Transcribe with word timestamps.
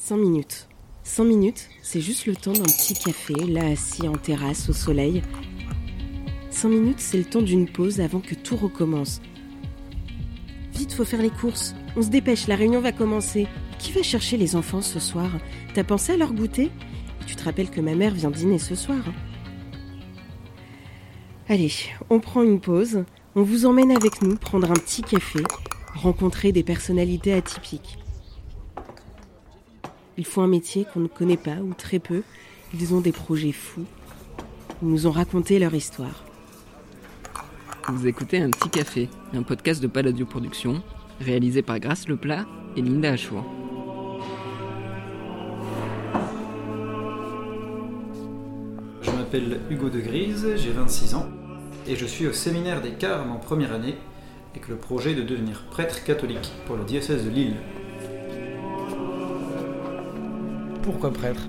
5 0.00 0.16
minutes. 0.16 0.68
100 1.02 1.24
minutes, 1.24 1.68
c'est 1.82 2.00
juste 2.00 2.26
le 2.26 2.36
temps 2.36 2.52
d'un 2.52 2.62
petit 2.62 2.94
café, 2.94 3.34
là 3.34 3.66
assis 3.66 4.08
en 4.08 4.14
terrasse 4.14 4.68
au 4.70 4.72
soleil. 4.72 5.22
5 6.50 6.68
minutes, 6.68 7.00
c'est 7.00 7.18
le 7.18 7.24
temps 7.24 7.42
d'une 7.42 7.68
pause 7.68 8.00
avant 8.00 8.20
que 8.20 8.34
tout 8.34 8.56
recommence. 8.56 9.20
Vite, 10.72 10.94
faut 10.94 11.04
faire 11.04 11.20
les 11.20 11.30
courses. 11.30 11.74
On 11.96 12.02
se 12.02 12.08
dépêche, 12.08 12.46
la 12.46 12.54
réunion 12.54 12.80
va 12.80 12.92
commencer. 12.92 13.48
Qui 13.78 13.92
va 13.92 14.02
chercher 14.02 14.36
les 14.36 14.56
enfants 14.56 14.80
ce 14.80 15.00
soir? 15.00 15.30
T'as 15.74 15.84
pensé 15.84 16.12
à 16.12 16.16
leur 16.16 16.32
goûter? 16.32 16.70
Tu 17.26 17.34
te 17.36 17.44
rappelles 17.44 17.70
que 17.70 17.80
ma 17.80 17.96
mère 17.96 18.14
vient 18.14 18.30
dîner 18.30 18.58
ce 18.58 18.76
soir 18.76 19.02
Allez, 21.48 21.72
on 22.08 22.20
prend 22.20 22.42
une 22.42 22.60
pause. 22.60 23.04
On 23.34 23.42
vous 23.42 23.66
emmène 23.66 23.90
avec 23.90 24.22
nous 24.22 24.36
prendre 24.36 24.70
un 24.70 24.74
petit 24.74 25.02
café, 25.02 25.40
rencontrer 25.94 26.52
des 26.52 26.62
personnalités 26.62 27.34
atypiques. 27.34 27.98
Ils 30.18 30.26
font 30.26 30.42
un 30.42 30.48
métier 30.48 30.84
qu'on 30.92 30.98
ne 30.98 31.06
connaît 31.06 31.36
pas 31.36 31.54
ou 31.62 31.74
très 31.74 32.00
peu. 32.00 32.22
Ils 32.74 32.92
ont 32.92 33.00
des 33.00 33.12
projets 33.12 33.52
fous. 33.52 33.84
Ils 34.82 34.88
nous 34.88 35.06
ont 35.06 35.12
raconté 35.12 35.60
leur 35.60 35.72
histoire. 35.72 36.24
Vous 37.88 38.04
écoutez 38.08 38.38
Un 38.38 38.50
Petit 38.50 38.68
Café, 38.68 39.08
un 39.32 39.44
podcast 39.44 39.80
de 39.80 39.86
Palladio 39.86 40.26
Productions, 40.26 40.82
réalisé 41.20 41.62
par 41.62 41.78
Grâce 41.78 42.08
Leplat 42.08 42.46
et 42.76 42.82
Linda 42.82 43.12
Achour. 43.12 43.44
Je 49.02 49.10
m'appelle 49.12 49.60
Hugo 49.70 49.88
de 49.88 50.00
Grise, 50.00 50.48
j'ai 50.56 50.72
26 50.72 51.14
ans 51.14 51.28
et 51.86 51.94
je 51.94 52.04
suis 52.04 52.26
au 52.26 52.32
séminaire 52.32 52.82
des 52.82 52.90
Carmes 52.90 53.30
en 53.30 53.38
première 53.38 53.72
année 53.72 53.94
avec 54.50 54.66
le 54.66 54.74
projet 54.74 55.14
de 55.14 55.22
devenir 55.22 55.64
prêtre 55.70 56.02
catholique 56.02 56.52
pour 56.66 56.76
le 56.76 56.82
diocèse 56.82 57.24
de 57.24 57.30
Lille. 57.30 57.54
Pourquoi 60.90 61.12
prêtre? 61.12 61.42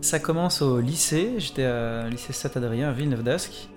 Ça 0.00 0.18
commence 0.18 0.62
au 0.62 0.80
lycée, 0.80 1.34
j'étais 1.36 1.64
à 1.64 2.08
lycée 2.08 2.32
Saint-Adrien 2.32 2.88
à 2.88 2.92
Villeneuve 2.92 3.22
d'Ascq. 3.22 3.68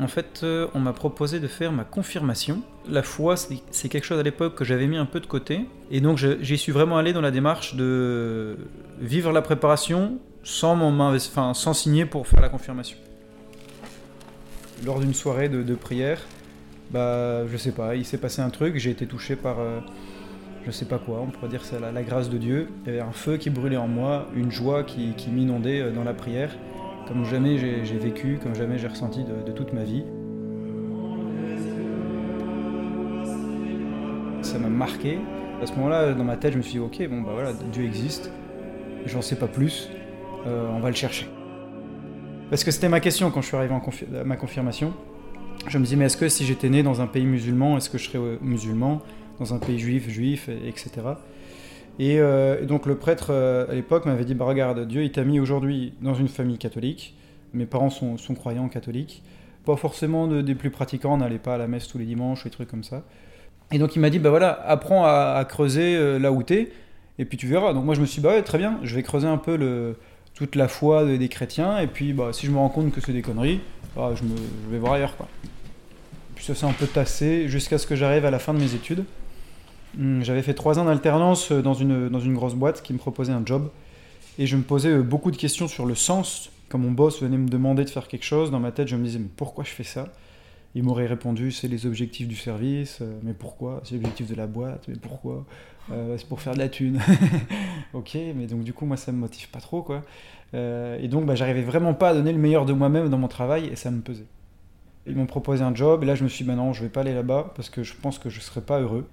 En 0.00 0.08
fait, 0.08 0.40
euh, 0.44 0.66
on 0.72 0.80
m'a 0.80 0.94
proposé 0.94 1.40
de 1.40 1.46
faire 1.46 1.72
ma 1.72 1.84
confirmation. 1.84 2.62
La 2.88 3.02
foi, 3.02 3.34
c'est 3.36 3.88
quelque 3.90 4.06
chose 4.06 4.18
à 4.18 4.22
l'époque 4.22 4.54
que 4.54 4.64
j'avais 4.64 4.86
mis 4.86 4.96
un 4.96 5.04
peu 5.04 5.20
de 5.20 5.26
côté. 5.26 5.66
Et 5.90 6.00
donc, 6.00 6.16
j'y 6.16 6.56
suis 6.56 6.72
vraiment 6.72 6.96
allé 6.96 7.12
dans 7.12 7.20
la 7.20 7.30
démarche 7.30 7.74
de 7.74 8.56
vivre 8.98 9.30
la 9.30 9.42
préparation 9.42 10.16
sans, 10.42 10.80
enfin, 10.80 11.52
sans 11.52 11.74
signer 11.74 12.06
pour 12.06 12.26
faire 12.26 12.40
la 12.40 12.48
confirmation. 12.48 12.96
Lors 14.86 15.00
d'une 15.00 15.12
soirée 15.12 15.50
de, 15.50 15.62
de 15.62 15.74
prière, 15.74 16.22
bah, 16.92 17.46
je 17.46 17.58
sais 17.58 17.72
pas, 17.72 17.94
il 17.94 18.06
s'est 18.06 18.16
passé 18.16 18.40
un 18.40 18.50
truc, 18.50 18.78
j'ai 18.78 18.90
été 18.90 19.06
touché 19.06 19.36
par 19.36 19.60
euh, 19.60 19.80
je 20.66 20.72
sais 20.72 20.84
pas 20.84 20.98
quoi, 20.98 21.20
on 21.20 21.30
pourrait 21.30 21.48
dire 21.48 21.64
c'est 21.64 21.78
la, 21.78 21.92
la 21.92 22.02
grâce 22.02 22.28
de 22.28 22.38
Dieu. 22.38 22.68
Il 22.84 22.92
y 22.92 22.96
avait 22.96 23.06
un 23.06 23.12
feu 23.12 23.36
qui 23.36 23.50
brûlait 23.50 23.76
en 23.76 23.86
moi, 23.86 24.26
une 24.34 24.50
joie 24.50 24.82
qui, 24.82 25.14
m'inondait 25.30 25.80
euh, 25.80 25.92
dans 25.92 26.02
la 26.02 26.12
prière, 26.12 26.50
comme 27.06 27.24
jamais 27.24 27.56
j'ai 27.56 27.98
vécu, 27.98 28.40
comme 28.42 28.54
jamais 28.56 28.76
j'ai 28.76 28.88
ressenti 28.88 29.20
de, 29.22 29.52
toute 29.52 29.72
ma 29.72 29.84
vie. 29.84 30.02
Ça 34.42 34.58
m'a 34.58 34.68
marqué. 34.68 35.18
À 35.62 35.66
ce 35.66 35.72
moment-là, 35.74 36.12
dans 36.14 36.24
ma 36.24 36.36
tête, 36.36 36.52
je 36.52 36.58
me 36.58 36.62
suis 36.62 36.72
dit, 36.72 36.78
ok, 36.80 37.08
bon 37.08 37.22
bah 37.22 37.30
voilà, 37.32 37.52
Dieu 37.72 37.84
existe, 37.84 38.30
j'en 39.06 39.22
sais 39.22 39.36
pas 39.36 39.46
plus, 39.46 39.88
euh, 40.46 40.68
on 40.74 40.80
va 40.80 40.90
le 40.90 40.96
chercher. 40.96 41.28
Parce 42.50 42.64
que 42.64 42.72
c'était 42.72 42.88
ma 42.88 43.00
question 43.00 43.30
quand 43.30 43.40
je 43.40 43.46
suis 43.46 43.56
arrivé 43.56 43.72
à 43.72 44.24
ma 44.24 44.36
confirmation. 44.36 44.92
Je 45.68 45.78
me 45.78 45.84
dis, 45.84 45.96
mais 45.96 46.06
est-ce 46.06 46.16
que 46.16 46.28
si 46.28 46.44
j'étais 46.44 46.68
né 46.68 46.82
dans 46.82 47.00
un 47.00 47.06
pays 47.06 47.24
musulman, 47.24 47.76
est-ce 47.76 47.88
que 47.88 47.98
je 47.98 48.08
serais 48.08 48.18
euh, 48.18 48.38
musulman? 48.40 49.00
Dans 49.38 49.54
un 49.54 49.58
pays 49.58 49.78
juif, 49.78 50.08
juif, 50.08 50.48
et- 50.48 50.68
etc. 50.68 50.90
Et, 51.98 52.18
euh, 52.20 52.62
et 52.62 52.66
donc 52.66 52.86
le 52.86 52.96
prêtre 52.96 53.28
euh, 53.30 53.66
à 53.70 53.74
l'époque 53.74 54.04
m'avait 54.06 54.24
dit, 54.24 54.34
bah 54.34 54.44
regarde, 54.44 54.86
Dieu 54.86 55.02
il 55.02 55.12
t'a 55.12 55.24
mis 55.24 55.40
aujourd'hui 55.40 55.94
dans 56.02 56.14
une 56.14 56.28
famille 56.28 56.58
catholique. 56.58 57.14
Mes 57.54 57.66
parents 57.66 57.90
sont, 57.90 58.18
sont 58.18 58.34
croyants 58.34 58.68
catholiques. 58.68 59.22
Pas 59.64 59.76
forcément 59.76 60.26
de- 60.26 60.42
des 60.42 60.54
plus 60.54 60.70
pratiquants, 60.70 61.14
on 61.14 61.18
n'allait 61.18 61.38
pas 61.38 61.54
à 61.54 61.58
la 61.58 61.66
messe 61.68 61.88
tous 61.88 61.98
les 61.98 62.04
dimanches, 62.04 62.44
des 62.44 62.50
trucs 62.50 62.68
comme 62.68 62.84
ça. 62.84 63.02
Et 63.72 63.78
donc 63.78 63.96
il 63.96 64.00
m'a 64.00 64.10
dit, 64.10 64.18
bah 64.18 64.30
voilà, 64.30 64.52
apprends 64.66 65.04
à, 65.04 65.44
creuser 65.48 65.96
euh, 65.96 66.18
là 66.18 66.32
où 66.32 66.42
t'es, 66.42 66.70
et 67.18 67.24
puis 67.24 67.36
tu 67.38 67.46
verras. 67.46 67.72
Donc 67.72 67.84
moi 67.84 67.94
je 67.94 68.00
me 68.00 68.06
suis 68.06 68.20
dit, 68.20 68.26
bah 68.26 68.40
très 68.42 68.58
bien, 68.58 68.78
je 68.82 68.94
vais 68.94 69.02
creuser 69.02 69.26
un 69.26 69.38
peu 69.38 69.96
toute 70.34 70.54
la 70.54 70.68
foi 70.68 71.04
des, 71.04 71.28
chrétiens, 71.28 71.78
et 71.78 71.86
puis 71.86 72.12
bah, 72.12 72.28
si 72.32 72.46
je 72.46 72.50
me 72.52 72.58
rends 72.58 72.68
compte 72.68 72.92
que 72.92 73.00
c'est 73.00 73.12
des 73.12 73.22
conneries, 73.22 73.60
bah, 73.96 74.12
je, 74.14 74.22
je 74.22 74.70
vais 74.70 74.78
voir 74.78 74.92
ailleurs. 74.92 75.16
Quoi. 75.16 75.26
Puis 76.36 76.44
ça 76.44 76.54
s'est 76.54 76.66
un 76.66 76.72
peu 76.72 76.86
tassé 76.86 77.48
jusqu'à 77.48 77.78
ce 77.78 77.86
que 77.86 77.96
j'arrive 77.96 78.24
à 78.26 78.30
la 78.30 78.38
fin 78.38 78.52
de 78.54 78.58
mes 78.58 78.74
études. 78.74 79.04
Hum, 79.98 80.22
J'avais 80.22 80.42
fait 80.42 80.54
trois 80.54 80.78
ans 80.78 80.84
d'alternance 80.84 81.52
euh, 81.52 81.62
dans 81.62 81.74
une, 81.74 82.08
dans 82.08 82.20
une 82.20 82.34
grosse 82.34 82.54
boîte 82.54 82.82
qui 82.82 82.92
me 82.92 82.98
proposait 82.98 83.32
un 83.32 83.42
job, 83.44 83.70
et 84.38 84.46
je 84.46 84.56
me 84.56 84.62
posais 84.62 84.90
euh, 84.90 85.02
beaucoup 85.02 85.30
de 85.30 85.36
questions 85.36 85.68
sur 85.68 85.86
le 85.86 85.94
sens. 85.94 86.50
Quand 86.68 86.78
mon 86.78 86.90
boss 86.90 87.22
venait 87.22 87.38
me 87.38 87.48
demander 87.48 87.84
de 87.84 87.90
faire 87.90 88.08
quelque 88.08 88.24
chose, 88.24 88.50
dans 88.50 88.60
ma 88.60 88.72
tête 88.72 88.88
je 88.88 88.96
me 88.96 89.04
disais, 89.04 89.18
mais 89.18 89.28
pourquoi 89.36 89.64
je 89.64 89.70
fais 89.70 89.84
ça? 89.84 90.08
Il 90.74 90.82
m'aurait 90.82 91.06
répondu 91.06 91.52
c'est 91.52 91.68
les 91.68 91.86
objectifs 91.86 92.28
du 92.28 92.36
service, 92.36 92.98
euh, 93.00 93.18
mais 93.22 93.32
pourquoi? 93.32 93.80
C'est 93.84 93.94
l'objectif 93.94 94.26
de 94.28 94.34
la 94.34 94.46
boîte, 94.46 94.86
mais 94.88 94.96
pourquoi? 94.96 95.44
C'est 96.18 96.26
pour 96.28 96.40
faire 96.40 96.54
de 96.54 96.58
la 96.58 96.68
thune. 96.68 97.00
ok, 97.92 98.18
mais 98.34 98.46
donc 98.48 98.64
du 98.64 98.72
coup 98.72 98.86
moi 98.86 98.96
ça 98.96 99.12
me 99.12 99.18
motive 99.18 99.48
pas 99.50 99.60
trop 99.60 99.82
quoi. 99.82 100.02
Et 100.52 101.06
donc 101.06 101.26
bah, 101.26 101.36
j'arrivais 101.36 101.62
vraiment 101.62 101.94
pas 101.94 102.08
à 102.08 102.14
donner 102.14 102.32
le 102.32 102.38
meilleur 102.38 102.66
de 102.66 102.72
moi-même 102.72 103.08
dans 103.08 103.18
mon 103.18 103.28
travail 103.28 103.66
et 103.66 103.76
ça 103.76 103.92
me 103.92 104.00
pesait. 104.00 104.26
Ils 105.06 105.14
m'ont 105.14 105.26
proposé 105.26 105.62
un 105.62 105.72
job 105.74 106.02
et 106.02 106.06
là 106.06 106.16
je 106.16 106.24
me 106.24 106.28
suis 106.28 106.44
dit 106.44 106.48
bah 106.50 106.56
non 106.56 106.72
je 106.72 106.82
vais 106.82 106.88
pas 106.88 107.02
aller 107.02 107.14
là-bas 107.14 107.52
parce 107.54 107.70
que 107.70 107.84
je 107.84 107.94
pense 107.94 108.18
que 108.18 108.30
je 108.30 108.40
serais 108.40 108.62
pas 108.62 108.80
heureux. 108.80 109.06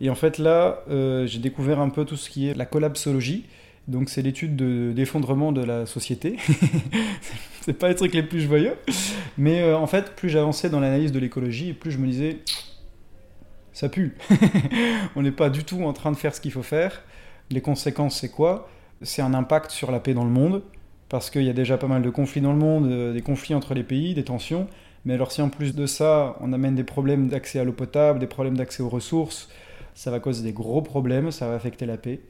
Et 0.00 0.10
en 0.10 0.14
fait 0.14 0.38
là 0.38 0.82
euh, 0.90 1.26
j'ai 1.26 1.38
découvert 1.38 1.80
un 1.80 1.88
peu 1.90 2.04
tout 2.04 2.16
ce 2.16 2.30
qui 2.30 2.48
est 2.48 2.54
la 2.54 2.66
collapsologie. 2.66 3.44
Donc 3.88 4.10
c'est 4.10 4.20
l'étude 4.20 4.54
de- 4.54 4.92
d'effondrement 4.94 5.50
de 5.50 5.64
la 5.64 5.86
société. 5.86 6.36
c'est 7.62 7.72
pas 7.72 7.88
les 7.88 7.94
trucs 7.94 8.12
les 8.14 8.22
plus 8.22 8.42
joyeux. 8.42 8.74
Mais 9.38 9.62
euh, 9.62 9.78
en 9.78 9.86
fait, 9.86 10.14
plus 10.14 10.28
j'avançais 10.28 10.68
dans 10.68 10.78
l'analyse 10.80 11.10
de 11.10 11.18
l'écologie, 11.18 11.72
plus 11.72 11.90
je 11.90 11.98
me 11.98 12.06
disais, 12.06 12.38
ça 13.72 13.88
pue. 13.88 14.16
On 15.16 15.22
n'est 15.22 15.32
pas 15.32 15.48
du 15.48 15.64
tout 15.64 15.82
en 15.84 15.92
train 15.92 16.10
de 16.12 16.16
faire 16.16 16.34
ce 16.34 16.40
qu'il 16.40 16.52
faut 16.52 16.62
faire. 16.62 17.02
Les 17.50 17.60
conséquences, 17.62 18.20
c'est 18.20 18.28
quoi? 18.30 18.68
C'est 19.00 19.22
un 19.22 19.32
impact 19.32 19.70
sur 19.70 19.90
la 19.90 20.00
paix 20.00 20.12
dans 20.12 20.24
le 20.24 20.30
monde, 20.30 20.62
parce 21.08 21.30
qu'il 21.30 21.44
y 21.44 21.50
a 21.50 21.54
déjà 21.54 21.78
pas 21.78 21.86
mal 21.86 22.02
de 22.02 22.10
conflits 22.10 22.40
dans 22.42 22.52
le 22.52 22.58
monde, 22.58 22.86
euh, 22.90 23.12
des 23.14 23.22
conflits 23.22 23.54
entre 23.54 23.72
les 23.74 23.84
pays, 23.84 24.12
des 24.14 24.24
tensions. 24.24 24.66
Mais 25.04 25.14
alors 25.14 25.32
si 25.32 25.40
en 25.40 25.48
plus 25.48 25.74
de 25.74 25.86
ça, 25.86 26.36
on 26.40 26.52
amène 26.52 26.74
des 26.74 26.84
problèmes 26.84 27.28
d'accès 27.28 27.58
à 27.60 27.64
l'eau 27.64 27.72
potable, 27.72 28.18
des 28.18 28.26
problèmes 28.26 28.56
d'accès 28.56 28.82
aux 28.82 28.88
ressources, 28.88 29.48
ça 29.98 30.12
va 30.12 30.20
causer 30.20 30.44
des 30.44 30.52
gros 30.52 30.80
problèmes, 30.80 31.32
ça 31.32 31.48
va 31.48 31.56
affecter 31.56 31.84
la 31.84 31.96
paix. 31.96 32.20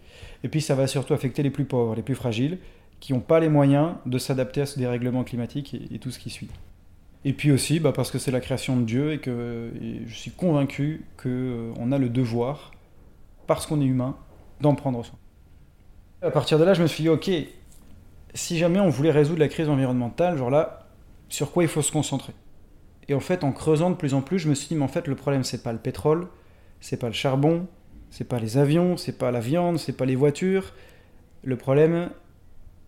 Et 0.43 0.49
puis 0.49 0.63
ça 0.63 0.75
va 0.75 0.87
surtout 0.87 1.13
affecter 1.13 1.43
les 1.43 1.51
plus 1.51 1.67
pauvres, 1.67 1.95
les 1.95 2.03
plus 2.03 2.15
fragiles, 2.15 2.57
qui 2.99 3.13
n'ont 3.13 3.21
pas 3.21 3.41
les 3.41 3.51
moyens 3.51 3.93
de 4.07 4.17
s'adapter 4.17 4.63
à 4.63 4.67
ce 4.67 4.79
dérèglement 4.79 5.23
climatique 5.23 5.77
et, 5.91 5.99
tout 5.99 6.11
ce 6.11 6.19
qui 6.19 6.31
suit. 6.31 6.49
Et 7.27 7.35
puis 7.35 7.53
aussi 7.53 7.79
bah, 7.79 7.93
parce 7.93 8.11
que 8.11 8.17
c'est 8.17 8.31
la 8.31 8.41
création 8.41 8.79
de 8.79 8.85
Dieu 8.85 9.13
et 9.13 9.19
que 9.19 9.71
je 10.07 10.15
suis 10.15 10.31
convaincu 10.31 11.05
qu'on 11.23 11.93
a 11.93 11.99
le 11.99 12.09
devoir, 12.09 12.73
parce 13.47 13.67
qu'on 13.67 13.83
est 13.83 13.87
humain, 13.87 14.17
d'en 14.63 14.75
prendre 14.75 15.05
soin. 15.05 15.19
À 16.23 16.31
partir 16.31 16.59
de 16.59 16.65
là, 16.65 16.73
je 16.73 16.81
me 16.81 16.87
suis 16.87 17.03
dit, 17.03 17.11
ok, 17.11 17.31
si 18.33 18.57
jamais 18.57 18.81
on 18.81 18.89
voulait 18.89 19.11
résoudre 19.11 19.41
la 19.41 19.49
crise 19.49 19.69
environnementale, 19.69 20.39
genre 20.39 20.51
là, 20.51 20.89
sur 21.29 21.53
quoi 21.53 21.65
il 21.65 21.69
faut 21.69 21.83
se 21.83 21.93
concentrer? 21.93 22.33
Et 23.09 23.15
en 23.15 23.21
fait, 23.21 23.45
en 23.45 23.53
creusant 23.53 23.91
de 23.91 23.95
plus 23.95 24.15
en 24.15 24.23
plus, 24.23 24.39
je 24.39 24.49
me 24.49 24.55
suis 24.55 24.69
dit, 24.69 24.75
mais 24.75 24.85
en 24.85 24.89
fait, 24.89 25.07
le 25.07 25.17
problème, 25.17 25.45
c'est 25.45 25.63
pas 25.63 25.75
le 25.75 25.79
pétrole, 25.79 26.29
c'est 26.81 26.97
pas 26.97 27.09
le 27.09 27.13
charbon, 27.13 27.67
c'est 28.11 28.25
pas 28.25 28.39
les 28.39 28.57
avions, 28.59 28.97
c'est 28.97 29.17
pas 29.19 29.31
la 29.31 29.41
viande, 29.41 29.79
c'est 29.79 29.97
pas 29.97 30.07
les 30.07 30.17
voitures. 30.17 30.73
Le 31.45 31.57
problème, 31.57 32.11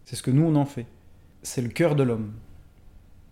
c'est 0.05 0.17
ce 0.17 0.23
que 0.23 0.31
nous, 0.31 0.45
on 0.45 0.57
en 0.57 0.67
fait. 0.67 0.87
C'est 1.43 1.63
le 1.63 1.69
cœur 1.69 1.95
de 1.95 2.03
l'homme. 2.03 2.33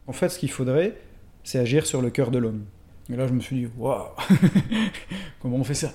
En 0.07 0.13
fait, 0.13 0.29
ce 0.29 0.39
qu'il 0.39 0.51
faudrait, 0.51 0.97
c'est 1.45 1.59
agir 1.59 1.87
sur 1.87 2.01
le 2.01 2.11
cœur 2.11 2.31
de 2.31 2.39
l'homme. 2.39 2.65
Et 3.11 3.17
là, 3.17 3.27
je 3.27 3.33
me 3.33 3.41
suis 3.41 3.57
dit, 3.57 3.69
waouh, 3.79 4.05
comment 5.41 5.57
on 5.57 5.65
fait 5.65 5.75
ça? 5.75 5.93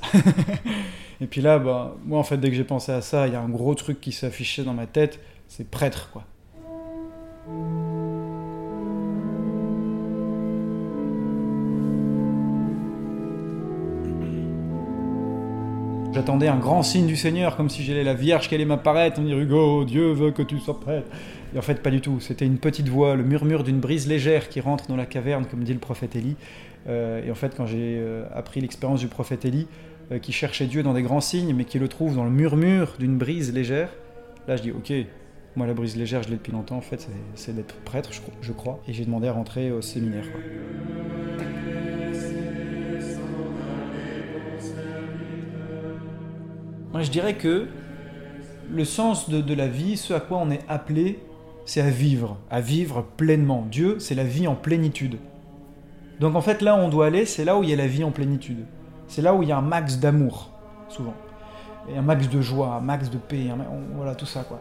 Et 1.21 1.27
puis 1.27 1.41
là, 1.41 1.59
bah, 1.59 1.95
moi, 2.05 2.19
en 2.19 2.23
fait, 2.23 2.37
dès 2.37 2.49
que 2.49 2.55
j'ai 2.55 2.63
pensé 2.63 2.91
à 2.91 3.01
ça, 3.01 3.27
il 3.27 3.33
y 3.33 3.35
a 3.35 3.41
un 3.41 3.49
gros 3.49 3.75
truc 3.75 4.01
qui 4.01 4.11
s'affichait 4.11 4.63
dans 4.63 4.73
ma 4.73 4.87
tête, 4.87 5.19
c'est 5.47 5.69
prêtre, 5.69 6.09
quoi. 6.11 6.25
J'attendais 16.13 16.47
un 16.47 16.57
grand 16.57 16.83
signe 16.83 17.07
du 17.07 17.15
Seigneur, 17.15 17.55
comme 17.57 17.69
si 17.69 17.83
j'allais 17.83 18.03
la 18.03 18.13
Vierge 18.13 18.47
qui 18.47 18.53
allait 18.55 18.65
m'apparaître, 18.65 19.19
on 19.19 19.23
dit 19.23 19.31
Hugo, 19.33 19.83
Dieu 19.83 20.11
veut 20.11 20.31
que 20.31 20.43
tu 20.43 20.59
sois 20.59 20.79
prêtre. 20.79 21.07
Et 21.55 21.57
en 21.57 21.61
fait, 21.61 21.81
pas 21.81 21.89
du 21.89 22.01
tout. 22.01 22.19
C'était 22.19 22.45
une 22.45 22.57
petite 22.59 22.87
voix, 22.87 23.15
le 23.15 23.23
murmure 23.23 23.63
d'une 23.63 23.79
brise 23.79 24.07
légère 24.07 24.49
qui 24.49 24.59
rentre 24.59 24.87
dans 24.87 24.95
la 24.95 25.05
caverne, 25.07 25.45
comme 25.45 25.63
dit 25.63 25.73
le 25.73 25.79
prophète 25.79 26.15
Élie. 26.15 26.35
Euh, 26.87 27.23
et 27.25 27.31
en 27.31 27.35
fait, 27.35 27.55
quand 27.55 27.65
j'ai 27.65 27.97
euh, 27.99 28.25
appris 28.33 28.61
l'expérience 28.61 28.99
du 28.99 29.07
prophète 29.07 29.43
Élie, 29.45 29.67
euh, 30.11 30.19
qui 30.19 30.31
cherchait 30.33 30.65
Dieu 30.67 30.83
dans 30.83 30.93
des 30.93 31.01
grands 31.01 31.21
signes, 31.21 31.53
mais 31.55 31.65
qui 31.65 31.79
le 31.79 31.87
trouve 31.87 32.15
dans 32.15 32.25
le 32.25 32.29
murmure 32.31 32.95
d'une 32.99 33.17
brise 33.17 33.53
légère, 33.53 33.89
là 34.47 34.55
je 34.55 34.61
dis 34.61 34.71
ok, 34.71 34.91
moi 35.55 35.65
la 35.65 35.73
brise 35.73 35.95
légère, 35.95 36.21
je 36.23 36.29
l'ai 36.29 36.35
depuis 36.35 36.51
longtemps, 36.51 36.77
en 36.77 36.81
fait, 36.81 37.07
c'est- 37.35 37.53
d'être 37.55 37.75
prêtre, 37.85 38.09
je, 38.11 38.19
cro- 38.19 38.33
je 38.41 38.51
crois. 38.51 38.81
Et 38.87 38.93
j'ai 38.93 39.05
demandé 39.05 39.27
à 39.27 39.31
rentrer 39.33 39.71
au 39.71 39.81
séminaire. 39.81 40.25
Moi, 46.93 47.01
je 47.01 47.09
dirais 47.09 47.33
que 47.33 47.65
le 48.71 48.85
sens 48.85 49.27
de, 49.27 49.53
la 49.53 49.67
vie, 49.67 49.97
ce 49.97 50.13
à 50.13 50.19
quoi 50.19 50.37
on 50.37 50.51
est 50.51 50.61
appelé, 50.69 51.19
c'est 51.65 51.81
à 51.81 51.89
vivre, 51.89 52.37
à 52.51 52.61
vivre 52.61 53.03
pleinement. 53.17 53.65
Dieu, 53.69 53.97
c'est 53.99 54.13
la 54.13 54.23
vie 54.23 54.47
en 54.47 54.53
plénitude. 54.53 55.17
Donc 56.19 56.35
en 56.35 56.41
fait, 56.41 56.61
là 56.61 56.75
où 56.75 56.77
on 56.77 56.89
doit 56.89 57.07
aller, 57.07 57.25
c'est 57.25 57.45
là 57.45 57.57
où 57.57 57.63
il 57.63 57.69
y 57.69 57.73
a 57.73 57.75
la 57.75 57.87
vie 57.87 58.03
en 58.03 58.11
plénitude. 58.11 58.65
C'est 59.07 59.23
là 59.23 59.33
où 59.33 59.41
il 59.41 59.49
y 59.49 59.51
a 59.51 59.57
un 59.57 59.63
max 59.63 59.97
d'amour, 59.97 60.51
souvent. 60.87 61.15
Et 61.91 61.97
un 61.97 62.03
max 62.03 62.29
de 62.29 62.41
joie, 62.41 62.75
un 62.75 62.81
max 62.81 63.09
de 63.09 63.17
paix, 63.17 63.47
voilà, 63.95 64.13
tout 64.13 64.27
ça, 64.27 64.43
quoi. 64.43 64.59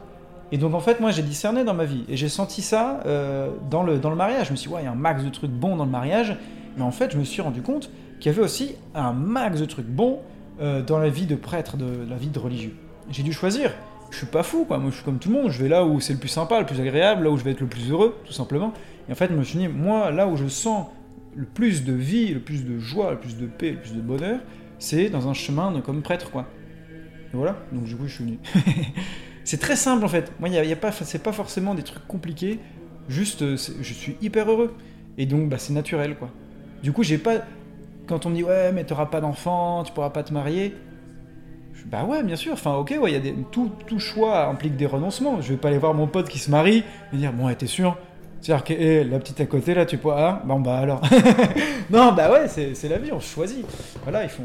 Et 0.52 0.58
donc 0.58 0.74
en 0.74 0.80
fait, 0.80 1.00
moi, 1.00 1.10
j'ai 1.10 1.22
discerné 1.22 1.64
dans 1.64 1.74
ma 1.74 1.84
vie. 1.84 2.04
Et 2.08 2.16
j'ai 2.16 2.30
senti 2.30 2.62
ça 2.62 3.00
euh, 3.04 3.50
dans, 3.70 3.82
le, 3.82 3.98
dans 3.98 4.10
le 4.10 4.16
mariage. 4.16 4.46
Je 4.46 4.52
me 4.52 4.56
suis 4.56 4.68
dit, 4.68 4.74
ouais, 4.74 4.82
il 4.82 4.84
y 4.84 4.88
a 4.88 4.92
un 4.92 4.94
max 4.94 5.22
de 5.22 5.28
trucs 5.28 5.50
bons 5.50 5.76
dans 5.76 5.84
le 5.84 5.90
mariage. 5.90 6.36
Mais 6.78 6.82
en 6.82 6.90
fait, 6.92 7.12
je 7.12 7.18
me 7.18 7.24
suis 7.24 7.42
rendu 7.42 7.60
compte 7.60 7.90
qu'il 8.20 8.32
y 8.32 8.34
avait 8.34 8.42
aussi 8.42 8.76
un 8.94 9.12
max 9.12 9.60
de 9.60 9.66
trucs 9.66 9.86
bons 9.86 10.20
euh, 10.62 10.80
dans 10.80 10.98
la 10.98 11.08
vie 11.08 11.26
de 11.26 11.34
prêtre, 11.34 11.76
de 11.76 12.08
la 12.08 12.16
vie 12.16 12.28
de 12.28 12.38
religieux. 12.38 12.74
J'ai 13.10 13.24
dû 13.24 13.32
choisir. 13.32 13.72
Je 14.12 14.18
suis 14.18 14.26
pas 14.26 14.44
fou, 14.44 14.64
quoi. 14.64 14.78
Moi, 14.78 14.90
je 14.90 14.96
suis 14.96 15.04
comme 15.04 15.18
tout 15.18 15.28
le 15.28 15.34
monde. 15.34 15.50
Je 15.50 15.60
vais 15.60 15.68
là 15.68 15.84
où 15.84 16.00
c'est 16.00 16.12
le 16.12 16.18
plus 16.20 16.28
sympa, 16.28 16.60
le 16.60 16.66
plus 16.66 16.80
agréable, 16.80 17.24
là 17.24 17.30
où 17.30 17.36
je 17.36 17.42
vais 17.42 17.50
être 17.50 17.60
le 17.60 17.66
plus 17.66 17.90
heureux, 17.90 18.16
tout 18.24 18.32
simplement. 18.32 18.72
Et 19.08 19.12
en 19.12 19.14
fait, 19.16 19.28
je 19.28 19.34
me 19.34 19.42
suis 19.42 19.58
dit, 19.58 19.66
moi, 19.66 20.12
là 20.12 20.28
où 20.28 20.36
je 20.36 20.46
sens 20.46 20.86
le 21.34 21.46
plus 21.46 21.84
de 21.84 21.92
vie, 21.92 22.32
le 22.32 22.40
plus 22.40 22.64
de 22.64 22.78
joie, 22.78 23.10
le 23.10 23.18
plus 23.18 23.36
de 23.36 23.46
paix, 23.46 23.72
le 23.72 23.78
plus 23.78 23.94
de 23.94 24.00
bonheur, 24.00 24.38
c'est 24.78 25.08
dans 25.08 25.28
un 25.28 25.34
chemin 25.34 25.80
comme 25.80 26.02
prêtre, 26.02 26.30
quoi. 26.30 26.46
Et 27.32 27.36
voilà. 27.36 27.56
Donc, 27.72 27.84
du 27.84 27.96
coup, 27.96 28.06
je 28.06 28.14
suis 28.14 28.24
venu. 28.24 28.38
c'est 29.44 29.58
très 29.58 29.76
simple, 29.76 30.04
en 30.04 30.08
fait. 30.08 30.32
Moi, 30.38 30.48
y 30.48 30.52
y 30.52 30.72
a 30.72 30.76
pas, 30.76 30.92
c'est 30.92 31.22
pas 31.22 31.32
forcément 31.32 31.74
des 31.74 31.82
trucs 31.82 32.06
compliqués. 32.06 32.60
Juste, 33.08 33.42
euh, 33.42 33.56
je 33.56 33.92
suis 33.92 34.16
hyper 34.22 34.48
heureux. 34.48 34.74
Et 35.18 35.26
donc, 35.26 35.48
bah, 35.48 35.58
c'est 35.58 35.72
naturel, 35.72 36.16
quoi. 36.16 36.30
Du 36.82 36.92
coup, 36.92 37.02
j'ai 37.02 37.18
pas. 37.18 37.42
Quand 38.06 38.26
on 38.26 38.30
me 38.30 38.34
dit, 38.34 38.44
ouais, 38.44 38.72
mais 38.72 38.84
t'auras 38.84 39.06
pas 39.06 39.20
d'enfant, 39.20 39.84
tu 39.84 39.92
pourras 39.92 40.10
pas 40.10 40.22
te 40.22 40.32
marier. 40.32 40.74
Je- 41.72 41.84
Bah 41.86 42.04
ouais, 42.04 42.22
bien 42.22 42.36
sûr. 42.36 42.52
Enfin, 42.52 42.74
ok, 42.74 42.94
ouais, 43.00 43.12
y 43.12 43.16
a 43.16 43.20
tout, 43.50 43.70
tout 43.86 43.98
choix 43.98 44.46
implique 44.46 44.76
des 44.76 44.86
renoncements. 44.86 45.40
Je 45.40 45.50
vais 45.52 45.56
pas 45.58 45.68
aller 45.68 45.78
voir 45.78 45.94
mon 45.94 46.06
pote 46.06 46.28
qui 46.28 46.38
se 46.38 46.50
marie 46.50 46.84
et 47.12 47.16
dire, 47.16 47.32
bon, 47.32 47.46
ouais, 47.46 47.54
t'es 47.54 47.66
sûr? 47.66 47.96
C'est-à-dire 48.40 48.64
que 48.64 48.72
eh, 48.72 49.04
la 49.04 49.20
petite 49.20 49.40
à 49.40 49.46
côté, 49.46 49.72
là, 49.72 49.86
tu 49.86 49.98
peux. 49.98 50.10
Ah, 50.10 50.42
bon, 50.44 50.58
bah 50.60 50.78
alors. 50.78 51.00
non, 51.90 52.12
bah 52.12 52.30
ouais, 52.32 52.48
c'est 52.48 52.88
la 52.88 52.98
vie, 52.98 53.12
on 53.12 53.20
choisit. 53.20 53.64
Voilà, 54.02 54.24
il 54.24 54.30
faut 54.30 54.42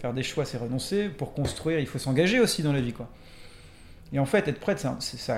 faire 0.00 0.12
des 0.12 0.24
choix, 0.24 0.44
c'est 0.44 0.58
renoncer. 0.58 1.08
Pour 1.08 1.34
construire, 1.34 1.78
il 1.78 1.86
faut 1.86 1.98
s'engager 1.98 2.40
aussi 2.40 2.62
dans 2.64 2.72
la 2.72 2.80
vie, 2.80 2.92
quoi. 2.92 3.08
Et 4.12 4.18
en 4.18 4.26
fait, 4.26 4.48
être 4.48 4.58
prêtre, 4.58 4.84
c'est 4.98 5.18
ça. 5.18 5.36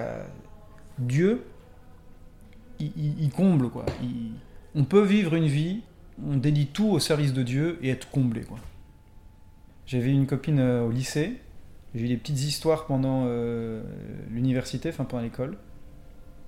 Dieu, 0.99 1.45
il, 2.79 3.31
comble, 3.37 3.69
quoi. 3.69 3.85
On 4.75 4.85
peut 4.85 5.03
vivre 5.03 5.35
une 5.35 5.47
vie, 5.47 5.83
on 6.29 6.37
dédie 6.37 6.67
tout 6.67 6.89
au 6.89 6.99
service 6.99 7.33
de 7.33 7.43
Dieu 7.43 7.79
et 7.83 7.91
être 7.91 8.11
comblé. 8.11 8.43
J'avais 9.87 10.11
une 10.11 10.27
copine 10.27 10.61
euh, 10.61 10.85
au 10.85 10.91
lycée, 10.91 11.41
j'ai 11.95 12.05
eu 12.05 12.09
des 12.09 12.17
petites 12.17 12.41
histoires 12.41 12.87
pendant 12.87 13.25
euh, 13.27 13.83
l'université, 14.31 14.91
enfin 14.91 15.05
pendant 15.05 15.23
l'école. 15.23 15.57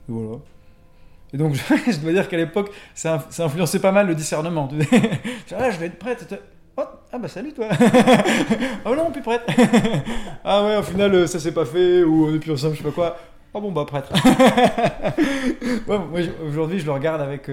Et 0.09 0.13
voilà. 0.13 0.39
Et 1.33 1.37
donc, 1.37 1.55
je, 1.87 1.99
dois 1.99 2.13
dire 2.13 2.29
qu'à 2.29 2.37
l'époque, 2.37 2.71
ça, 2.95 3.27
ça 3.31 3.47
influençait 3.47 3.81
pas 3.81 3.93
mal 3.93 4.07
le 4.07 4.15
discernement. 4.15 4.69
Ah, 5.55 5.71
je 5.71 5.79
vais 5.79 5.87
être 5.87 5.99
prête. 5.99 6.35
Oh, 6.79 6.83
ah 7.13 7.19
bah 7.19 7.29
salut 7.29 7.53
toi 7.53 7.69
Oh 8.87 8.95
non, 8.97 9.11
plus 9.11 9.21
prête 9.21 9.43
Ah 10.45 10.65
ouais, 10.65 10.77
au 10.79 10.83
final, 10.83 11.15
euh, 11.15 11.27
ça 11.27 11.39
s'est 11.39 11.53
pas 11.53 11.67
fait, 11.67 12.03
ou 12.03 12.27
on 12.27 12.35
est 12.35 12.39
plus 12.39 12.53
ensemble, 12.53 12.75
je 12.75 12.79
sais 12.79 12.85
pas 12.85 12.95
quoi. 12.95 13.19
Oh 13.53 13.61
bon, 13.61 13.71
bah 13.71 13.85
prêtre. 13.87 14.11
aujourd'hui, 16.47 16.79
je 16.79 16.87
le 16.87 16.93
regarde 16.93 17.21
avec, 17.21 17.51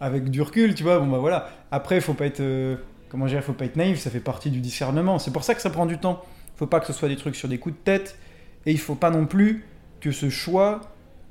avec 0.00 0.30
du 0.30 0.42
recul, 0.42 0.74
tu 0.74 0.82
vois. 0.82 0.98
Bon, 0.98 1.06
bah 1.06 1.18
voilà. 1.18 1.50
Après, 1.70 2.00
faut 2.00 2.14
pas 2.14 2.26
être. 2.26 2.40
euh, 2.40 2.76
comment 3.08 3.26
dire, 3.26 3.42
faut 3.42 3.52
pas 3.52 3.64
être 3.64 3.76
naïf, 3.76 3.98
ça 3.98 4.10
fait 4.10 4.20
partie 4.20 4.50
du 4.50 4.60
discernement. 4.60 5.18
C'est 5.18 5.32
pour 5.32 5.44
ça 5.44 5.54
que 5.54 5.62
ça 5.62 5.70
prend 5.70 5.86
du 5.86 5.98
temps. 5.98 6.22
Faut 6.56 6.66
pas 6.66 6.80
que 6.80 6.86
ce 6.86 6.92
soit 6.92 7.08
des 7.08 7.16
trucs 7.16 7.36
sur 7.36 7.48
des 7.48 7.58
coups 7.58 7.74
de 7.74 7.80
tête, 7.80 8.18
et 8.64 8.72
il 8.72 8.78
faut 8.78 8.94
pas 8.94 9.10
non 9.10 9.26
plus 9.26 9.64
que 10.00 10.10
ce 10.10 10.30
choix 10.30 10.80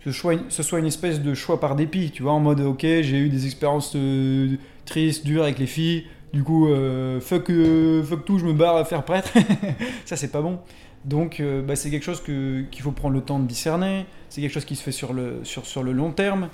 ce, 0.05 0.11
choix, 0.11 0.33
ce 0.49 0.61
soit 0.61 0.79
une 0.79 0.85
espèce 0.85 1.21
de 1.21 1.33
choix 1.33 1.59
par 1.59 1.75
dépit, 1.75 2.11
tu 2.11 2.21
vois, 2.21 2.33
en 2.33 2.39
mode 2.39 2.61
ok, 2.61 2.81
j'ai 2.81 3.17
eu 3.17 3.29
des 3.29 3.45
expériences 3.45 3.93
euh, 3.95 4.55
tristes, 4.85 5.25
dures 5.25 5.43
avec 5.43 5.57
les 5.57 5.65
filles, 5.65 6.05
du 6.31 6.43
coup, 6.43 6.67
euh, 6.67 7.19
fuck, 7.19 7.49
euh, 7.49 8.03
fuck 8.03 8.23
tout, 8.23 8.37
je 8.37 8.45
me 8.45 8.53
barre 8.53 8.75
à 8.77 8.85
faire 8.85 9.03
prêtre. 9.03 9.33
ça, 10.05 10.15
c'est 10.15 10.31
pas 10.31 10.41
bon. 10.41 10.59
Donc, 11.05 11.41
bah, 11.67 11.75
c'est 11.75 11.91
quelque 11.91 12.03
chose 12.03 12.23
qu'il 12.23 12.81
faut 12.81 12.91
prendre 12.91 13.13
le 13.13 13.21
temps 13.21 13.37
de 13.37 13.45
discerner, 13.45 14.07
c'est 14.29 14.41
quelque 14.41 14.53
chose 14.53 14.65
qui 14.65 14.75
se 14.75 14.81
fait 14.81 14.91
sur 14.91 15.13
le, 15.13 15.39
sur, 15.43 15.65
sur 15.65 15.83
le 15.83 15.91
long 15.91 16.11
terme. 16.11 16.49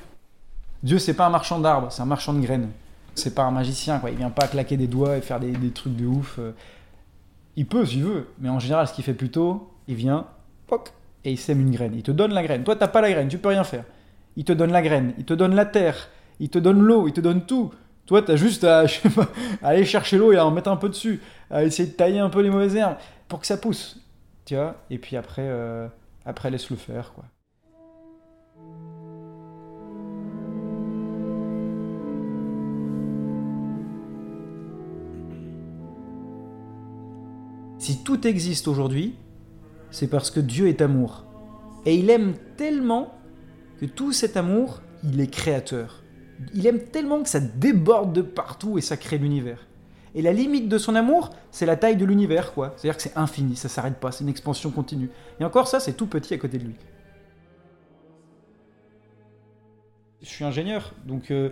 Dieu, 0.83 0.99
c'est 0.99 1.13
pas 1.13 1.27
un 1.27 1.29
marchand 1.29 1.59
d'arbres, 1.59 1.91
c'est 1.91 2.01
un 2.01 2.05
marchand 2.05 2.33
de 2.33 2.39
graines. 2.39 2.69
C'est 3.13 3.35
pas 3.35 3.43
un 3.43 3.51
magicien, 3.51 3.99
quoi. 3.99 4.09
Il 4.09 4.17
vient 4.17 4.29
pas 4.29 4.47
claquer 4.47 4.77
des 4.77 4.87
doigts 4.87 5.17
et 5.17 5.21
faire 5.21 5.39
des, 5.39 5.53
trucs 5.71 5.95
de 5.95 6.05
ouf. 6.05 6.37
euh. 6.39 6.51
Il 7.55 7.67
peut, 7.67 7.85
s'il 7.85 8.03
veut, 8.03 8.27
mais 8.39 8.49
en 8.49 8.59
général, 8.59 8.87
ce 8.87 8.93
qu'il 8.93 9.03
fait 9.03 9.13
plutôt, 9.13 9.69
il 9.87 9.95
vient, 9.95 10.25
poc, 10.67 10.93
et 11.25 11.31
il 11.31 11.37
sème 11.37 11.59
une 11.59 11.71
graine. 11.71 11.93
Il 11.95 12.03
te 12.03 12.11
donne 12.11 12.33
la 12.33 12.43
graine. 12.43 12.63
Toi, 12.63 12.75
t'as 12.75 12.87
pas 12.87 13.01
la 13.01 13.11
graine, 13.11 13.27
tu 13.27 13.37
peux 13.37 13.49
rien 13.49 13.63
faire. 13.63 13.83
Il 14.37 14.45
te 14.45 14.53
donne 14.53 14.71
la 14.71 14.81
graine, 14.81 15.13
il 15.17 15.25
te 15.25 15.33
donne 15.33 15.53
la 15.55 15.65
terre, 15.65 16.07
il 16.39 16.49
te 16.49 16.57
donne 16.57 16.79
l'eau, 16.79 17.07
il 17.07 17.13
te 17.13 17.19
donne 17.21 17.45
tout. 17.45 17.71
Toi, 18.05 18.21
t'as 18.21 18.37
juste 18.37 18.63
à, 18.63 18.85
aller 19.61 19.85
chercher 19.85 20.17
l'eau 20.17 20.31
et 20.31 20.37
à 20.37 20.45
en 20.45 20.51
mettre 20.51 20.69
un 20.69 20.77
peu 20.77 20.89
dessus, 20.89 21.21
à 21.49 21.63
essayer 21.63 21.89
de 21.89 21.93
tailler 21.93 22.19
un 22.19 22.29
peu 22.29 22.41
les 22.41 22.49
mauvaises 22.49 22.75
herbes 22.75 22.97
pour 23.27 23.39
que 23.39 23.47
ça 23.47 23.57
pousse. 23.57 23.99
Tu 24.45 24.55
vois 24.55 24.75
Et 24.89 24.97
puis 24.97 25.17
après, 25.17 25.45
euh, 25.45 25.87
après 26.25 26.49
laisse-le 26.49 26.77
faire, 26.77 27.11
quoi. 27.13 27.25
Si 37.81 38.03
tout 38.03 38.27
existe 38.27 38.67
aujourd'hui, 38.67 39.15
c'est 39.89 40.07
parce 40.07 40.29
que 40.29 40.39
Dieu 40.39 40.67
est 40.67 40.81
amour. 40.81 41.25
Et 41.87 41.95
il 41.95 42.11
aime 42.11 42.35
tellement 42.55 43.11
que 43.79 43.87
tout 43.87 44.13
cet 44.13 44.37
amour, 44.37 44.83
il 45.03 45.19
est 45.19 45.25
créateur. 45.25 46.03
Il 46.53 46.67
aime 46.67 46.83
tellement 46.83 47.23
que 47.23 47.29
ça 47.29 47.39
déborde 47.39 48.13
de 48.13 48.21
partout 48.21 48.77
et 48.77 48.81
ça 48.81 48.97
crée 48.97 49.17
l'univers. 49.17 49.65
Et 50.13 50.21
la 50.21 50.31
limite 50.31 50.69
de 50.69 50.77
son 50.77 50.93
amour, 50.93 51.31
c'est 51.49 51.65
la 51.65 51.75
taille 51.75 51.95
de 51.95 52.05
l'univers, 52.05 52.53
quoi. 52.53 52.75
C'est-à-dire 52.77 52.97
que 52.97 53.01
c'est 53.01 53.17
infini, 53.17 53.55
ça 53.55 53.67
s'arrête 53.67 53.99
pas, 53.99 54.11
c'est 54.11 54.23
une 54.23 54.29
expansion 54.29 54.69
continue. 54.69 55.09
Et 55.39 55.43
encore 55.43 55.67
ça, 55.67 55.79
c'est 55.79 55.93
tout 55.93 56.05
petit 56.05 56.35
à 56.35 56.37
côté 56.37 56.59
de 56.59 56.65
lui. 56.65 56.75
Je 60.21 60.27
suis 60.27 60.45
ingénieur, 60.45 60.93
donc 61.07 61.31
euh, 61.31 61.49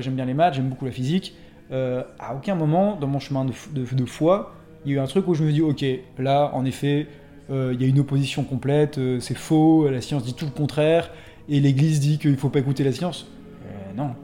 j'aime 0.00 0.16
bien 0.16 0.24
les 0.24 0.34
maths, 0.34 0.54
j'aime 0.54 0.68
beaucoup 0.68 0.86
la 0.86 0.90
physique. 0.90 1.36
Euh, 1.70 2.02
à 2.18 2.34
aucun 2.34 2.56
moment 2.56 2.96
dans 2.96 3.06
mon 3.06 3.20
chemin 3.20 3.44
de 3.44 4.04
foi, 4.06 4.56
il 4.84 4.92
y 4.92 4.94
a 4.94 4.98
eu 4.98 5.00
un 5.00 5.06
truc 5.06 5.28
où 5.28 5.34
je 5.34 5.44
me 5.44 5.52
dis, 5.52 5.62
ok, 5.62 5.84
là, 6.18 6.50
en 6.54 6.64
effet, 6.64 7.06
euh, 7.50 7.72
il 7.74 7.82
y 7.82 7.84
a 7.84 7.88
une 7.88 7.98
opposition 7.98 8.44
complète, 8.44 8.98
euh, 8.98 9.20
c'est 9.20 9.36
faux, 9.36 9.88
la 9.88 10.00
science 10.00 10.24
dit 10.24 10.34
tout 10.34 10.44
le 10.44 10.52
contraire, 10.52 11.10
et 11.48 11.60
l'Église 11.60 12.00
dit 12.00 12.18
qu'il 12.18 12.30
ne 12.30 12.36
faut 12.36 12.48
pas 12.48 12.60
écouter 12.60 12.84
la 12.84 12.92
science. 12.92 13.26
Euh, 13.64 13.92
non. 13.96 14.14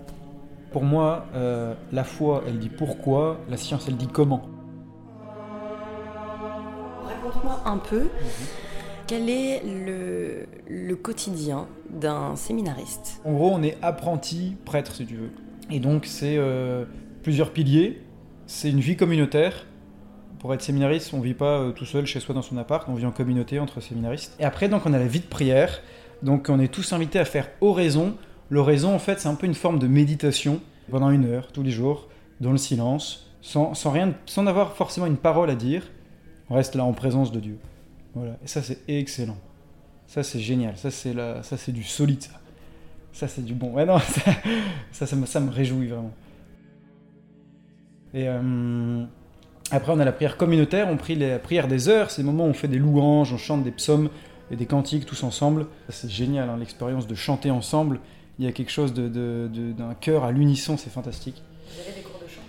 Pour 0.72 0.84
moi, 0.84 1.26
la 1.90 2.04
foi, 2.04 2.44
elle 2.46 2.58
dit 2.58 2.68
pourquoi, 2.68 3.40
la 3.48 3.56
science, 3.56 3.86
elle 3.88 3.96
dit 3.96 4.08
comment. 4.08 4.46
Raconte-moi 7.02 7.62
un 7.64 7.78
peu 7.78 8.08
quel 9.06 9.30
est 9.30 9.62
le, 9.64 10.46
le 10.68 10.96
quotidien 10.96 11.66
d'un 11.88 12.36
séminariste? 12.36 13.22
En 13.24 13.32
gros, 13.32 13.52
on 13.52 13.62
est 13.62 13.78
apprenti 13.80 14.56
prêtre, 14.66 14.94
si 14.94 15.06
tu 15.06 15.14
veux. 15.14 15.30
Et 15.70 15.80
donc, 15.80 16.04
c'est 16.04 16.38
plusieurs 17.22 17.52
piliers. 17.52 18.02
C'est 18.46 18.68
une 18.68 18.80
vie 18.80 18.96
communautaire. 18.96 19.64
Pour 20.46 20.54
être 20.54 20.62
séminariste, 20.62 21.12
on 21.12 21.20
vit 21.20 21.34
pas 21.34 21.58
euh, 21.58 21.72
tout 21.72 21.86
seul 21.86 22.06
chez 22.06 22.20
soi 22.20 22.32
dans 22.32 22.40
son 22.40 22.56
appart, 22.56 22.88
on 22.88 22.94
vit 22.94 23.04
en 23.04 23.10
communauté 23.10 23.58
entre 23.58 23.80
séminaristes. 23.80 24.36
Et 24.38 24.44
après, 24.44 24.68
donc, 24.68 24.86
on 24.86 24.92
a 24.92 24.98
la 25.00 25.08
vie 25.08 25.18
de 25.18 25.26
prière. 25.26 25.82
Donc, 26.22 26.46
on 26.48 26.60
est 26.60 26.72
tous 26.72 26.92
invités 26.92 27.18
à 27.18 27.24
faire 27.24 27.48
oraison. 27.60 28.14
L'oraison, 28.48 28.94
en 28.94 29.00
fait, 29.00 29.18
c'est 29.18 29.26
un 29.26 29.34
peu 29.34 29.48
une 29.48 29.56
forme 29.56 29.80
de 29.80 29.88
méditation 29.88 30.60
pendant 30.88 31.10
une 31.10 31.24
heure, 31.24 31.50
tous 31.50 31.64
les 31.64 31.72
jours, 31.72 32.08
dans 32.40 32.52
le 32.52 32.58
silence, 32.58 33.28
sans, 33.40 33.72
rien, 33.86 34.14
sans 34.24 34.46
avoir 34.46 34.76
forcément 34.76 35.06
une 35.06 35.16
parole 35.16 35.50
à 35.50 35.56
dire. 35.56 35.82
On 36.48 36.54
reste 36.54 36.76
là 36.76 36.84
en 36.84 36.92
présence 36.92 37.32
de 37.32 37.40
Dieu. 37.40 37.58
Voilà. 38.14 38.36
Et 38.44 38.46
ça, 38.46 38.62
c'est 38.62 38.78
excellent. 38.86 39.38
Ça, 40.06 40.22
c'est 40.22 40.38
génial. 40.38 40.76
Ça, 40.76 40.92
c'est 40.92 41.12
la... 41.12 41.40
du 41.70 41.82
solide, 41.82 42.22
ça. 42.22 42.38
Ça, 43.12 43.26
c'est 43.26 43.44
du 43.44 43.54
bon. 43.54 43.72
Ouais, 43.72 43.84
non, 43.84 43.98
ça, 43.98 44.30
ça, 44.92 45.06
ça 45.08 45.16
me, 45.16 45.26
ça 45.26 45.40
me 45.40 45.50
réjouit 45.50 45.88
vraiment. 45.88 46.14
Et 48.14 48.28
euh, 48.28 49.04
après, 49.70 49.92
on 49.92 49.98
a 49.98 50.04
la 50.04 50.12
prière 50.12 50.36
communautaire. 50.36 50.88
On 50.90 50.96
prie 50.96 51.14
la 51.16 51.38
prière 51.38 51.66
des 51.68 51.88
heures. 51.88 52.10
C'est 52.10 52.22
le 52.22 52.26
moment 52.26 52.44
où 52.46 52.48
on 52.48 52.54
fait 52.54 52.68
des 52.68 52.78
louanges, 52.78 53.32
on 53.32 53.38
chante 53.38 53.64
des 53.64 53.70
psaumes 53.72 54.08
et 54.50 54.56
des 54.56 54.66
cantiques 54.66 55.06
tous 55.06 55.22
ensemble. 55.24 55.66
C'est 55.88 56.10
génial, 56.10 56.48
hein, 56.48 56.56
l'expérience 56.58 57.06
de 57.06 57.14
chanter 57.14 57.50
ensemble. 57.50 58.00
Il 58.38 58.44
y 58.44 58.48
a 58.48 58.52
quelque 58.52 58.70
chose 58.70 58.92
de, 58.94 59.08
de- 59.08 59.48
de- 59.52 59.72
d'un 59.72 59.94
cœur 59.94 60.24
à 60.24 60.30
l'unisson, 60.30 60.76
c'est 60.76 60.90
fantastique. 60.90 61.42
Vous 61.74 61.80
avez 61.80 61.96
des 61.96 62.02
cours 62.02 62.20
de 62.22 62.28
chant? 62.30 62.42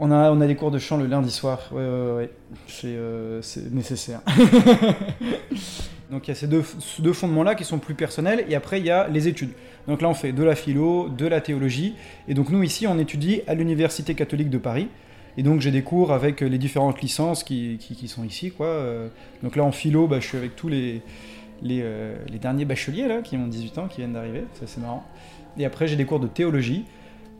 On 0.00 0.10
a, 0.10 0.30
on 0.32 0.40
a 0.40 0.46
des 0.46 0.56
cours 0.56 0.70
de 0.70 0.78
chant 0.78 0.96
le 0.96 1.06
lundi 1.06 1.30
soir. 1.30 1.70
Ouais, 1.72 1.78
ouais, 1.80 2.12
ouais. 2.16 2.30
C'est, 2.66 2.88
euh, 2.88 3.40
c'est 3.40 3.72
nécessaire. 3.72 4.20
Donc 6.10 6.26
il 6.26 6.30
y 6.30 6.32
a 6.32 6.34
ces 6.34 6.46
deux, 6.46 6.62
ces 6.80 7.02
deux 7.02 7.12
fondements-là 7.12 7.54
qui 7.54 7.64
sont 7.64 7.78
plus 7.78 7.94
personnels. 7.94 8.44
Et 8.48 8.54
après, 8.54 8.80
il 8.80 8.86
y 8.86 8.90
a 8.90 9.08
les 9.08 9.28
études. 9.28 9.50
Donc 9.86 10.00
là, 10.02 10.08
on 10.08 10.14
fait 10.14 10.32
de 10.32 10.42
la 10.42 10.54
philo, 10.54 11.08
de 11.08 11.26
la 11.26 11.40
théologie. 11.40 11.94
Et 12.28 12.34
donc 12.34 12.48
nous, 12.50 12.62
ici, 12.62 12.86
on 12.86 12.98
étudie 12.98 13.42
à 13.46 13.54
l'Université 13.54 14.14
catholique 14.14 14.50
de 14.50 14.58
Paris. 14.58 14.88
Et 15.36 15.42
donc 15.42 15.60
j'ai 15.60 15.70
des 15.70 15.82
cours 15.82 16.12
avec 16.12 16.40
les 16.40 16.58
différentes 16.58 17.00
licences 17.00 17.44
qui, 17.44 17.78
sont 18.06 18.24
ici. 18.24 18.50
Quoi. 18.50 18.66
Euh, 18.66 19.08
Donc 19.42 19.56
là, 19.56 19.64
en 19.64 19.72
philo, 19.72 20.06
bah, 20.06 20.20
je 20.20 20.26
suis 20.26 20.36
avec 20.36 20.56
tous 20.56 20.68
les, 20.68 21.02
euh, 21.64 22.16
derniers 22.40 22.64
bacheliers 22.64 23.08
là, 23.08 23.22
qui 23.22 23.36
ont 23.36 23.46
18 23.46 23.78
ans, 23.78 23.88
qui 23.88 23.98
viennent 23.98 24.14
d'arriver, 24.14 24.44
ça 24.54 24.66
c'est 24.66 24.80
marrant. 24.80 25.04
Et 25.58 25.64
après 25.64 25.86
j'ai 25.86 25.96
des 25.96 26.04
cours 26.04 26.20
de 26.20 26.28
théologie. 26.28 26.84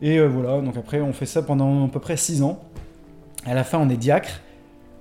Et 0.01 0.17
euh, 0.17 0.27
voilà, 0.27 0.61
donc 0.61 0.77
après 0.77 1.01
on 1.01 1.13
fait 1.13 1.25
ça 1.25 1.41
pendant 1.41 1.85
à 1.85 1.89
peu 1.89 1.99
près 1.99 2.17
6 2.17 2.43
ans. 2.43 2.59
À 3.45 3.53
la 3.53 3.63
fin 3.63 3.79
on 3.79 3.89
est 3.89 3.97
diacre 3.97 4.41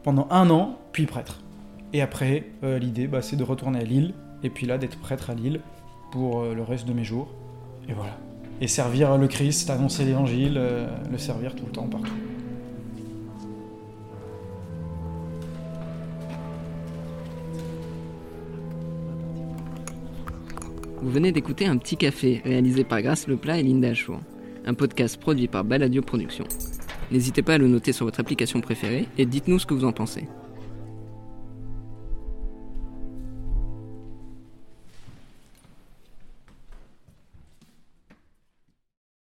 pendant 0.03 0.27
un 0.31 0.49
an, 0.51 0.79
puis 0.93 1.07
prêtre. 1.07 1.41
Et 1.93 2.03
après 2.03 2.45
euh, 2.65 2.79
l'idée 2.79 3.07
bah, 3.07 3.23
c'est 3.23 3.37
de 3.37 3.45
retourner 3.45 3.81
à 3.81 3.85
Lille, 3.85 4.15
et 4.43 4.51
puis 4.51 4.67
là 4.67 4.79
d'être 4.79 4.99
prêtre 4.99 5.31
à 5.31 5.35
Lille 5.35 5.61
pour 6.11 6.41
euh, 6.41 6.55
le 6.55 6.63
reste 6.63 6.87
de 6.87 6.93
mes 6.93 7.05
jours. 7.05 7.29
Et 7.89 7.93
voilà. 7.93 8.17
Et 8.61 8.67
servir 8.67 9.17
le 9.17 9.29
Christ, 9.29 9.71
annoncer 9.71 10.05
l'évangile, 10.05 10.57
euh, 10.57 10.89
le 11.11 11.19
servir 11.19 11.55
tout 11.55 11.65
le 11.67 11.73
temps, 11.73 11.87
partout. 11.87 12.13
Vous 21.01 21.11
venez 21.11 21.31
d'écouter 21.31 21.67
Un 21.67 21.77
Petit 21.77 21.97
Café, 21.97 22.41
réalisé 22.45 22.83
par 22.83 23.01
Grâce 23.03 23.29
Leplat 23.29 23.59
et 23.59 23.63
Linda 23.63 23.91
Achour, 23.91 24.21
un 24.67 24.75
podcast 24.75 25.17
produit 25.17 25.47
par 25.47 25.63
Baladio 25.63 26.03
Productions. 26.03 26.49
N'hésitez 27.13 27.43
pas 27.43 27.55
à 27.55 27.59
le 27.59 27.69
noter 27.69 27.93
sur 27.93 28.05
votre 28.05 28.19
application 28.19 28.61
préférée 28.61 29.07
et 29.17 29.25
dites-nous 29.25 29.61
ce 29.61 29.67
que 29.67 29.75
vous 29.75 29.85
en 29.85 29.93
pensez. 29.93 30.27